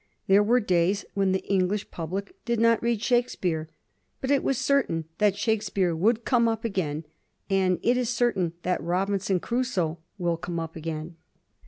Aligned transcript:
There 0.25 0.41
were 0.41 0.59
days 0.59 1.05
when 1.13 1.31
the 1.31 1.45
English 1.45 1.91
pub 1.91 2.11
lic 2.11 2.33
did 2.43 2.59
not 2.59 2.81
read 2.81 3.03
Shakespeare; 3.03 3.69
but 4.19 4.31
it 4.31 4.43
was 4.43 4.57
certain 4.57 5.05
that 5.19 5.37
Shakespeare 5.37 5.95
would 5.95 6.25
come 6.25 6.47
up 6.47 6.65
again, 6.65 7.05
and 7.51 7.77
it 7.83 7.97
is 7.97 8.09
certain 8.09 8.53
that" 8.63 8.81
Robinson 8.83 9.39
Crusoe" 9.39 9.99
will 10.17 10.37
come 10.37 10.59
up 10.59 10.75
again. 10.75 11.17